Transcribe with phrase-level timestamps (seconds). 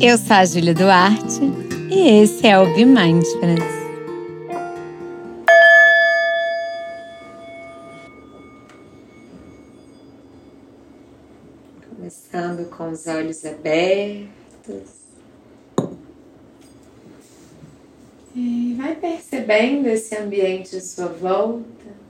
[0.00, 1.40] Eu sou a Júlia Duarte
[1.90, 3.64] e esse é o Be Mindfulness.
[11.96, 14.28] Começando com os olhos abertos.
[18.36, 22.07] E vai percebendo esse ambiente à sua volta.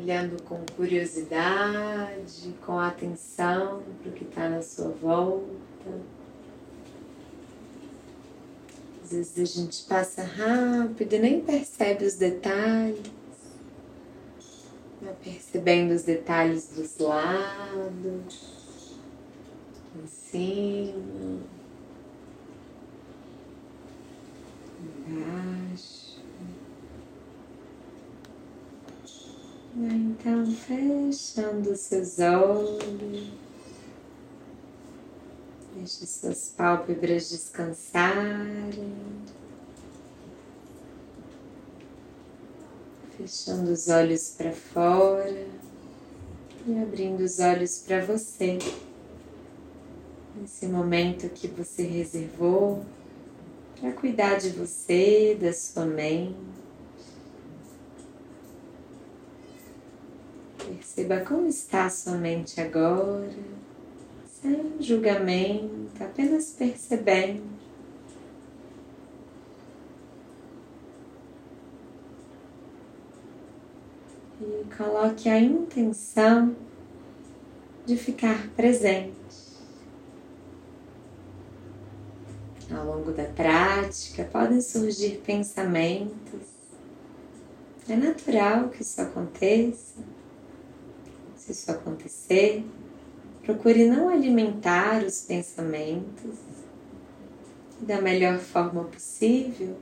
[0.00, 5.50] Olhando com curiosidade, com atenção para o que está na sua volta.
[9.04, 13.00] Às vezes a gente passa rápido e nem percebe os detalhes.
[15.02, 18.96] Vai percebendo os detalhes dos lados,
[19.96, 21.40] em cima,
[25.08, 26.00] embaixo.
[29.76, 33.30] Então, fechando seus olhos,
[35.74, 38.94] deixe suas pálpebras descansarem,
[43.16, 45.46] fechando os olhos para fora
[46.66, 48.58] e abrindo os olhos para você.
[50.40, 52.84] Nesse momento que você reservou
[53.80, 56.59] para cuidar de você, da sua mente.
[60.94, 63.30] Perceba como está a sua mente agora,
[64.26, 67.44] sem julgamento, apenas percebendo.
[74.40, 76.56] E coloque a intenção
[77.86, 79.14] de ficar presente.
[82.68, 86.48] Ao longo da prática podem surgir pensamentos.
[87.88, 90.19] É natural que isso aconteça
[91.54, 92.64] se isso acontecer,
[93.42, 96.36] procure não alimentar os pensamentos
[97.80, 99.76] e, da melhor forma possível,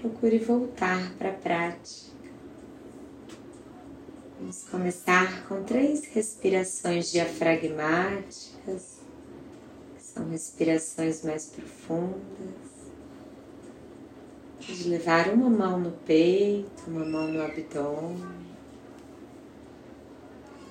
[0.00, 2.14] procure voltar para a prática.
[4.40, 9.00] Vamos começar com três respirações diafragmáticas,
[9.96, 12.74] que são respirações mais profundas.
[14.60, 18.43] De levar uma mão no peito, uma mão no abdômen.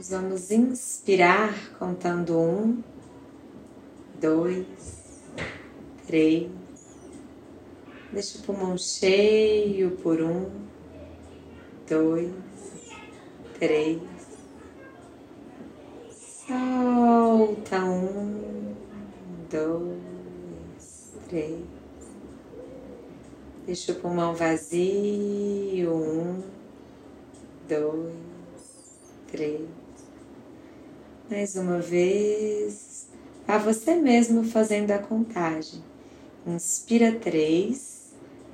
[0.09, 2.83] Vamos inspirar contando um,
[4.19, 5.23] dois,
[6.05, 6.51] três.
[8.11, 10.51] Deixa o pulmão cheio por um,
[11.87, 12.33] dois,
[13.57, 14.01] três.
[16.45, 18.75] Solta um,
[19.49, 21.63] dois, três.
[23.65, 25.95] Deixa o pulmão vazio.
[25.95, 26.43] Um,
[27.69, 28.13] dois,
[29.31, 29.82] três.
[31.29, 33.07] Mais uma vez,
[33.47, 35.81] a você mesmo fazendo a contagem.
[36.45, 38.11] Inspira três,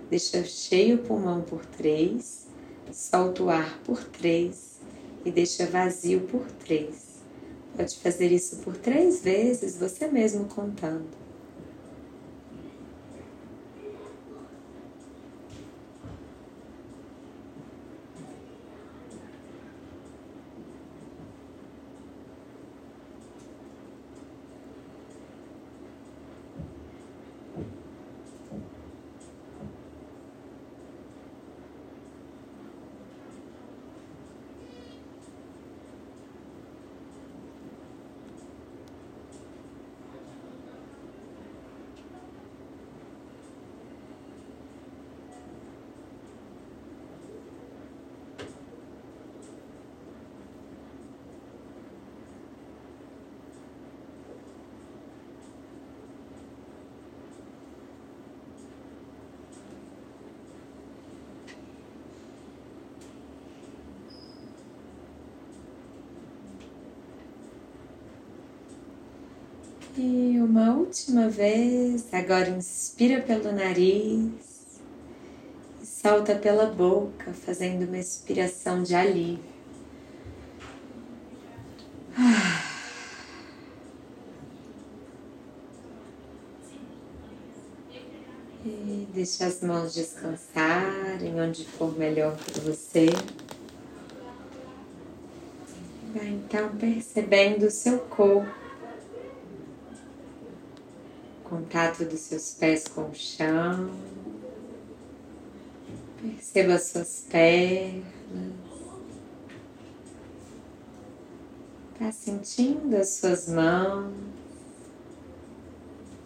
[0.07, 2.45] deixa cheio o pulmão por três,
[2.91, 4.79] solta o ar por três
[5.25, 7.23] e deixa vazio por três.
[7.75, 11.18] Pode fazer isso por três vezes, você mesmo contando.
[70.01, 74.31] E uma última vez, agora inspira pelo nariz
[75.81, 79.43] e solta pela boca, fazendo uma expiração de alívio.
[88.65, 93.07] E deixa as mãos descansarem onde for melhor para você.
[96.15, 98.68] Vai então percebendo o seu corpo
[101.49, 103.89] contato dos seus pés com o chão.
[106.21, 108.03] Perceba as suas pernas.
[111.99, 114.13] Vá sentindo as suas mãos,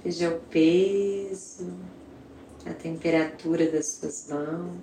[0.04, 1.74] veja o peso,
[2.64, 4.78] a temperatura das suas mãos.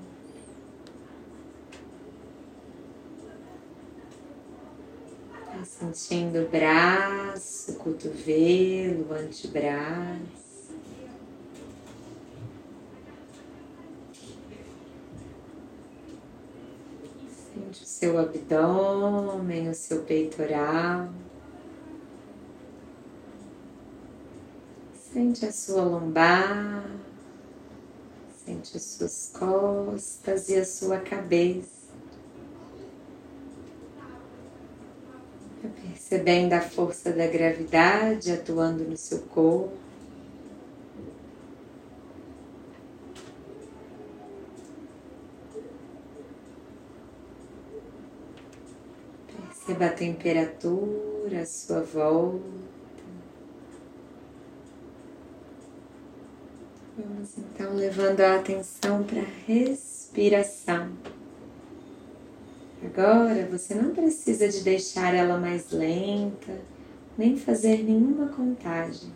[5.64, 10.70] Sentindo o braço, cotovelo, antebraço.
[17.52, 21.08] Sente o seu abdômen, o seu peitoral.
[25.12, 26.88] Sente a sua lombar,
[28.44, 31.80] sente as suas costas e a sua cabeça.
[36.10, 39.70] Percebendo a força da gravidade atuando no seu corpo.
[49.54, 52.40] Perceba a temperatura à sua volta.
[56.98, 60.90] Vamos então levando a atenção para a respiração.
[62.92, 66.60] Agora você não precisa de deixar ela mais lenta,
[67.16, 69.12] nem fazer nenhuma contagem.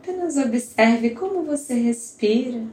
[0.00, 2.64] Apenas observe como você respira.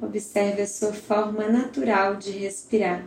[0.00, 3.04] Observe a sua forma natural de respirar.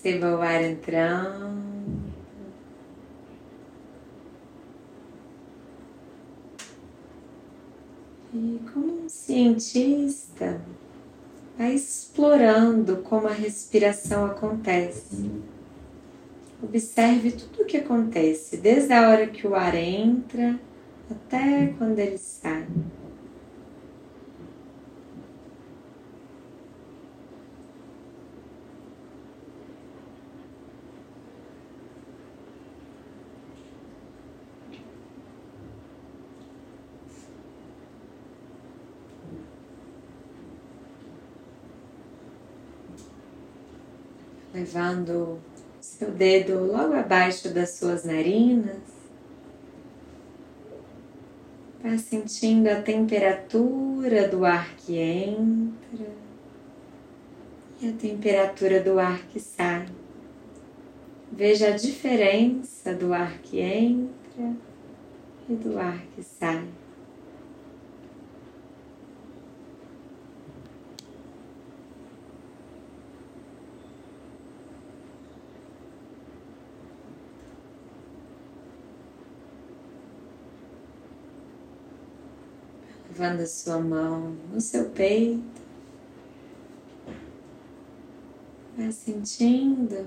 [0.00, 1.58] Perceba o ar entrando.
[8.32, 10.60] E como um cientista,
[11.56, 15.30] vai explorando como a respiração acontece.
[16.62, 20.60] Observe tudo o que acontece, desde a hora que o ar entra
[21.10, 22.66] até quando ele sai.
[44.58, 45.38] Levando
[45.80, 48.98] seu dedo logo abaixo das suas narinas.
[51.82, 56.06] Vá sentindo a temperatura do ar que entra
[57.80, 59.86] e a temperatura do ar que sai.
[61.30, 64.56] Veja a diferença do ar que entra
[65.48, 66.66] e do ar que sai.
[83.18, 85.42] Levando a sua mão no seu peito,
[88.76, 90.06] vai sentindo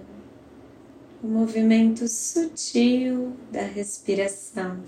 [1.22, 4.82] o movimento sutil da respiração.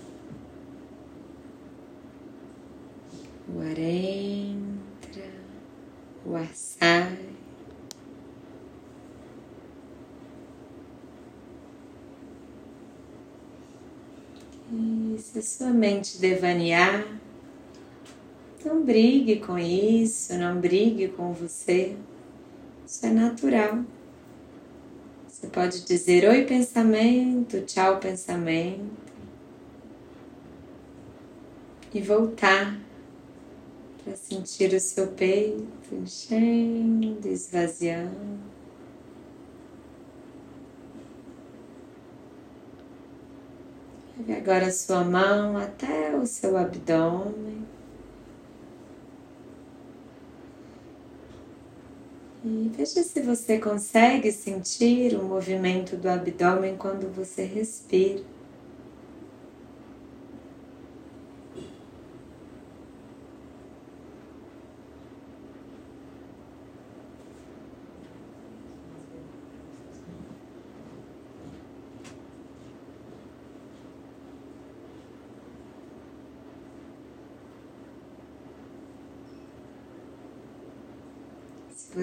[3.54, 5.30] O ar entra,
[6.24, 7.28] o ar sai.
[14.72, 17.04] E se a sua mente devanear,
[18.64, 21.96] não brigue com isso, não brigue com você.
[22.86, 23.84] Isso é natural.
[25.28, 29.04] Você pode dizer oi pensamento, tchau pensamento.
[31.92, 32.80] E voltar
[34.02, 38.54] para sentir o seu peito enchendo, esvaziando.
[44.16, 47.73] Leve agora a sua mão até o seu abdômen.
[52.44, 58.22] E veja se você consegue sentir o movimento do abdômen quando você respira.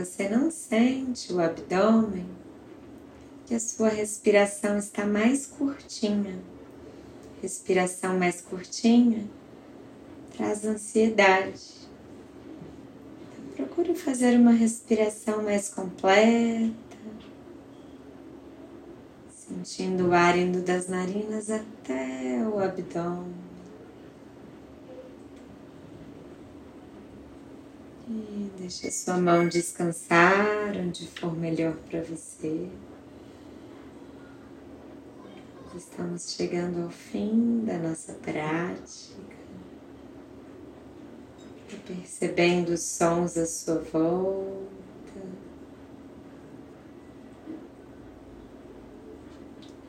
[0.06, 2.26] Você não sente o abdômen,
[3.46, 6.40] que a sua respiração está mais curtinha.
[7.42, 9.28] Respiração mais curtinha
[10.36, 11.88] traz ansiedade.
[13.54, 16.74] Então, procure fazer uma respiração mais completa,
[19.30, 23.51] sentindo o ar indo das narinas até o abdômen.
[28.58, 32.70] Deixe a sua mão descansar onde for melhor para você.
[35.76, 39.42] Estamos chegando ao fim da nossa prática
[41.78, 44.72] percebendo os sons à sua volta.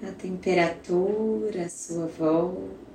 [0.03, 2.92] A temperatura à sua volta.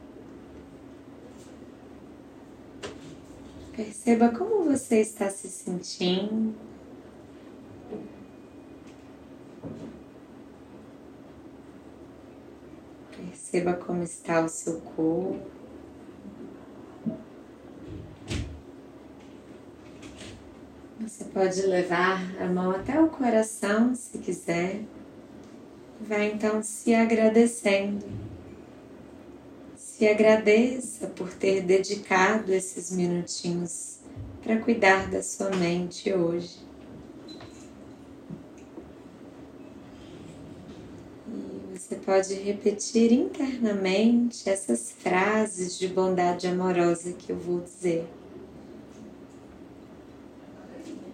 [3.77, 6.55] Perceba como você está se sentindo.
[13.15, 15.48] Perceba como está o seu corpo.
[21.00, 24.81] Você pode levar a mão até o coração, se quiser.
[26.01, 28.26] Vai então se agradecendo.
[29.98, 33.98] Se agradeça por ter dedicado esses minutinhos
[34.44, 36.60] para cuidar da sua mente hoje.
[41.27, 48.08] E você pode repetir internamente essas frases de bondade amorosa que eu vou dizer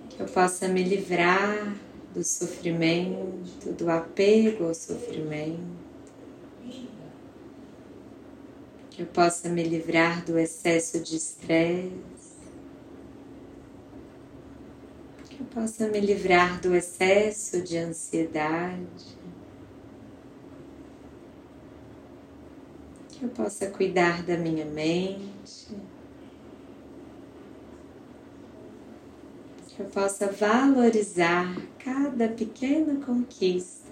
[0.09, 1.73] que eu possa me livrar
[2.13, 5.83] do sofrimento, do apego ao sofrimento,
[8.93, 12.37] que eu possa me livrar do excesso de estresse,
[15.25, 19.17] que eu possa me livrar do excesso de ansiedade,
[23.09, 25.75] que eu possa cuidar da minha mente.
[29.75, 33.89] que eu possa valorizar cada pequena conquista,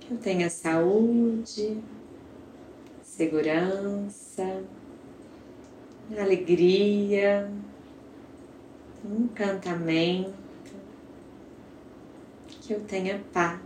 [0.00, 1.80] que eu tenha saúde,
[3.20, 4.64] segurança,
[6.18, 7.52] alegria,
[9.04, 10.32] encantamento,
[12.48, 13.60] que eu tenha paz.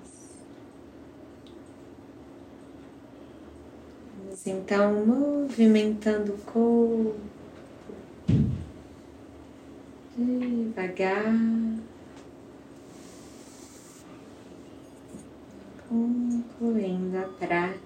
[4.19, 7.21] Vamos então movimentando o corpo
[10.17, 11.33] devagar,
[15.89, 17.84] concluindo a prática.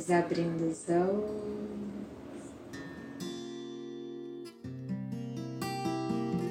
[0.00, 1.30] Pouquinhos abrindo os olhos.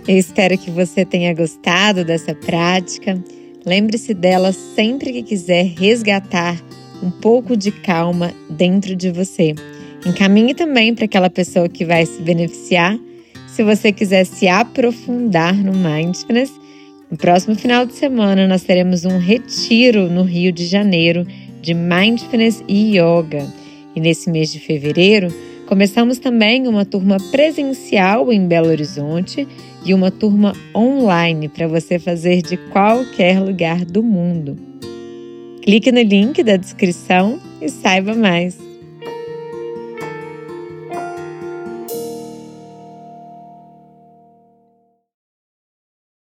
[0.07, 3.21] Eu espero que você tenha gostado dessa prática.
[3.65, 6.59] Lembre-se dela sempre que quiser resgatar
[7.03, 9.53] um pouco de calma dentro de você.
[10.05, 12.97] Encaminhe também para aquela pessoa que vai se beneficiar.
[13.47, 16.51] Se você quiser se aprofundar no mindfulness,
[17.11, 21.25] no próximo final de semana nós teremos um retiro no Rio de Janeiro
[21.61, 23.45] de mindfulness e yoga.
[23.95, 25.33] E nesse mês de fevereiro,
[25.67, 29.47] começamos também uma turma presencial em Belo Horizonte
[29.85, 34.57] e uma turma online para você fazer de qualquer lugar do mundo.
[35.61, 38.68] Clique no link da descrição e saiba mais.